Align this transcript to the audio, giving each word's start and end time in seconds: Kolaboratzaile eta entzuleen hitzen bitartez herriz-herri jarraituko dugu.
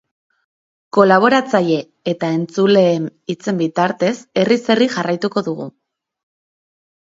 Kolaboratzaile 0.97 1.77
eta 2.13 2.31
entzuleen 2.39 3.05
hitzen 3.35 3.61
bitartez 3.61 4.11
herriz-herri 4.43 4.91
jarraituko 4.97 5.47
dugu. 5.53 5.71